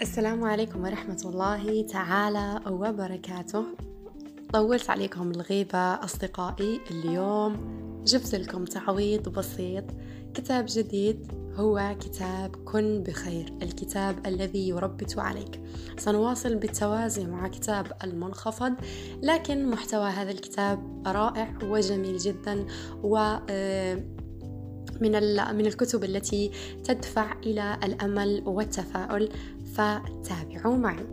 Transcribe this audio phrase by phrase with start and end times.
[0.00, 3.64] السلام عليكم ورحمة الله تعالى وبركاته.
[4.52, 7.56] طولت عليكم الغيبة أصدقائي اليوم.
[8.04, 9.84] جبت لكم تعويض بسيط.
[10.34, 15.60] كتاب جديد هو كتاب كن بخير الكتاب الذي يربط عليك.
[15.98, 18.74] سنواصل بالتوازي مع كتاب المنخفض
[19.22, 22.66] لكن محتوى هذا الكتاب رائع وجميل جدا
[23.02, 23.16] و
[23.50, 24.04] آه،
[25.00, 25.12] من
[25.56, 26.50] من الكتب التي
[26.84, 29.28] تدفع إلى الأمل والتفاؤل.
[29.78, 31.06] فتابعوا معي.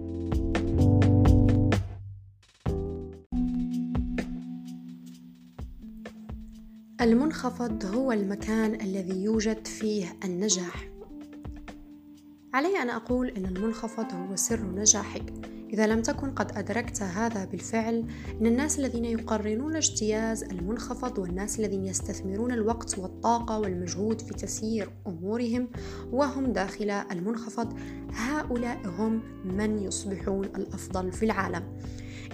[7.02, 10.90] المنخفض هو المكان الذي يوجد فيه النجاح.
[12.54, 15.55] علي أن أقول إن المنخفض هو سر نجاحك.
[15.74, 18.06] إذا لم تكن قد أدركت هذا بالفعل
[18.42, 25.70] إن الناس الذين يقررون اجتياز المنخفض والناس الذين يستثمرون الوقت والطاقة والمجهود في تسيير أمورهم
[26.12, 27.80] وهم داخل المنخفض
[28.14, 31.64] هؤلاء هم من يصبحون الأفضل في العالم.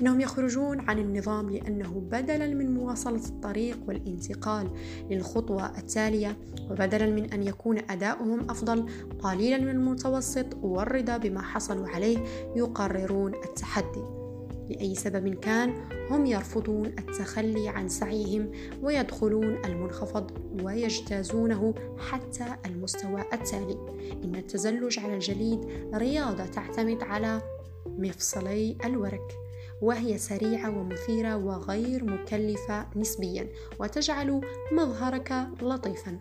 [0.01, 4.69] إنهم يخرجون عن النظام لأنه بدلا من مواصلة الطريق والانتقال
[5.09, 6.37] للخطوة التالية
[6.69, 8.85] وبدلا من أن يكون أداؤهم أفضل
[9.19, 12.17] قليلا من المتوسط والرضا بما حصلوا عليه
[12.55, 14.21] يقررون التحدي.
[14.69, 15.73] لأي سبب كان
[16.09, 18.51] هم يرفضون التخلي عن سعيهم
[18.81, 20.31] ويدخلون المنخفض
[20.63, 23.77] ويجتازونه حتى المستوى التالي.
[24.23, 25.59] إن التزلج على الجليد
[25.93, 27.41] رياضة تعتمد على
[27.85, 29.40] مفصلي الورك.
[29.81, 33.47] وهي سريعة ومثيرة وغير مكلفة نسبيا
[33.79, 36.19] وتجعل مظهرك لطيفا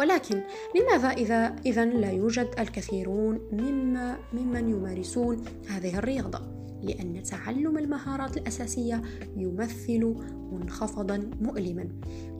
[0.00, 0.42] ولكن
[0.74, 9.02] لماذا إذا إذا لا يوجد الكثيرون مما ممن يمارسون هذه الرياضة؟ لأن تعلم المهارات الأساسية
[9.36, 10.14] يمثل
[10.52, 11.88] منخفضا مؤلما.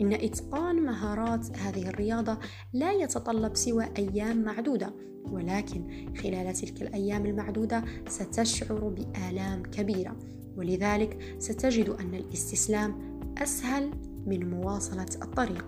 [0.01, 2.39] إن إتقان مهارات هذه الرياضة
[2.73, 4.95] لا يتطلب سوى أيام معدودة
[5.33, 10.17] ولكن خلال تلك الأيام المعدودة ستشعر بآلام كبيرة.
[10.57, 13.91] ولذلك ستجد أن الاستسلام أسهل
[14.27, 15.65] من مواصلة الطريق.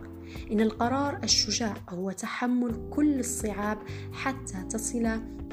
[0.52, 3.78] إن القرار الشجاع هو تحمل كل الصعاب
[4.12, 5.06] حتى تصل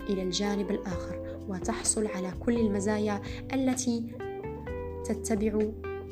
[0.09, 1.26] إلى الجانب الآخر.
[1.47, 3.21] وتحصل على كل المزايا
[3.53, 4.17] التي
[5.05, 5.53] تتبع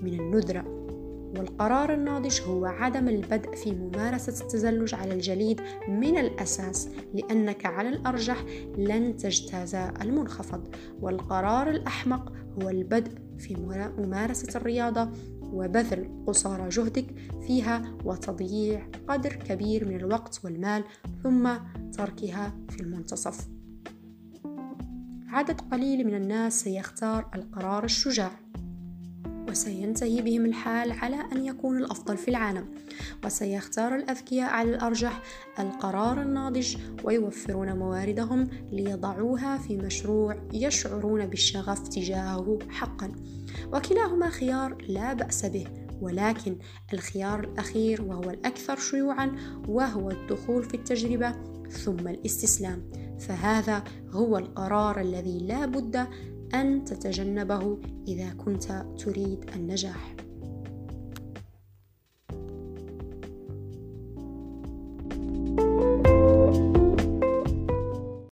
[0.02, 0.76] من الندرة.
[1.38, 8.46] والقرار الناضج هو عدم البدء في ممارسة التزلج على الجليد من الأساس لأنك على الأرجح
[8.78, 10.68] لن تجتاز المنخفض.
[11.02, 13.56] والقرار الأحمق هو البدء في
[13.98, 15.10] ممارسة الرياضة
[15.42, 17.06] وبذل قصارى جهدك
[17.48, 20.84] فيها وتضييع قدر كبير من الوقت والمال
[21.24, 21.50] ثم
[21.98, 23.55] تركها في المنتصف.
[25.36, 28.32] عدد قليل من الناس سيختار القرار الشجاع
[29.50, 32.66] وسينتهي بهم الحال على أن يكون الأفضل في العالم
[33.26, 35.22] وسيختار الأذكياء على الأرجح
[35.60, 43.12] القرار الناضج ويوفرون مواردهم ليضعوها في مشروع يشعرون بالشغف تجاهه حقا.
[43.74, 45.68] وكلاهما خيار لا بأس به
[46.02, 46.58] ولكن
[46.94, 49.36] الخيار الأخير وهو الأكثر شيوعا
[49.68, 51.32] وهو الدخول في التجربة
[51.70, 53.05] ثم الاستسلام.
[53.20, 56.08] فهذا هو القرار الذي لا بد
[56.54, 57.78] أن تتجنبه
[58.08, 60.25] إذا كنت تريد النجاح.